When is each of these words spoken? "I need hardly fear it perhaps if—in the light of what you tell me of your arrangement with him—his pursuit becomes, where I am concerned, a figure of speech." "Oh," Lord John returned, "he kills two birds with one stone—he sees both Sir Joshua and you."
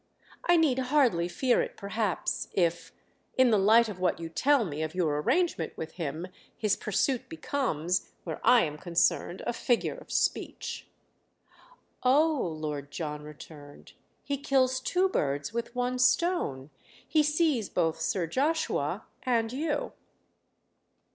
"I 0.49 0.57
need 0.57 0.79
hardly 0.79 1.27
fear 1.27 1.61
it 1.61 1.77
perhaps 1.77 2.47
if—in 2.53 3.51
the 3.51 3.59
light 3.59 3.87
of 3.87 3.99
what 3.99 4.19
you 4.19 4.29
tell 4.29 4.65
me 4.65 4.81
of 4.81 4.95
your 4.95 5.21
arrangement 5.21 5.77
with 5.77 5.91
him—his 5.91 6.75
pursuit 6.75 7.29
becomes, 7.29 8.09
where 8.23 8.41
I 8.43 8.63
am 8.63 8.79
concerned, 8.79 9.43
a 9.45 9.53
figure 9.53 9.93
of 9.93 10.11
speech." 10.11 10.87
"Oh," 12.01 12.31
Lord 12.35 12.89
John 12.89 13.21
returned, 13.21 13.93
"he 14.23 14.39
kills 14.39 14.79
two 14.79 15.07
birds 15.07 15.53
with 15.53 15.75
one 15.75 15.99
stone—he 15.99 17.21
sees 17.21 17.69
both 17.69 17.99
Sir 18.01 18.25
Joshua 18.25 19.05
and 19.21 19.53
you." 19.53 19.93